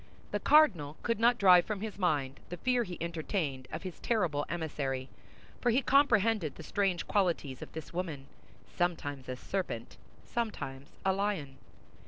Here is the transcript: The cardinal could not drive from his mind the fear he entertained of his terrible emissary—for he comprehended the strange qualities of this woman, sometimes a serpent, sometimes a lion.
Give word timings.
The 0.31 0.39
cardinal 0.39 0.97
could 1.03 1.19
not 1.19 1.37
drive 1.37 1.65
from 1.65 1.81
his 1.81 1.99
mind 1.99 2.39
the 2.49 2.57
fear 2.57 2.83
he 2.83 2.97
entertained 2.99 3.67
of 3.71 3.83
his 3.83 3.99
terrible 3.99 4.47
emissary—for 4.49 5.69
he 5.69 5.81
comprehended 5.83 6.55
the 6.55 6.63
strange 6.63 7.05
qualities 7.05 7.61
of 7.61 7.71
this 7.73 7.93
woman, 7.93 8.25
sometimes 8.65 9.29
a 9.29 9.35
serpent, 9.35 9.97
sometimes 10.25 10.87
a 11.05 11.13
lion. 11.13 11.59